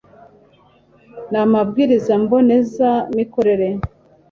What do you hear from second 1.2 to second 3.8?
n amabwiriza mboneza mikorere